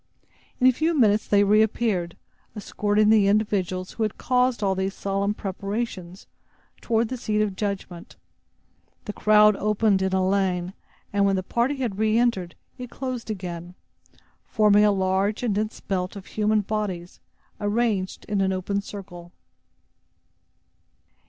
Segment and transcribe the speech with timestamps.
[0.59, 2.17] In a few minutes they reappeared,
[2.55, 6.25] escorting the individuals who had caused all these solemn preparations
[6.81, 8.15] toward the seat of judgment.
[9.05, 10.73] The crowd opened in a lane;
[11.13, 13.75] and when the party had re entered, it closed in again,
[14.43, 17.19] forming a large and dense belt of human bodies,
[17.59, 19.31] arranged in an open circle.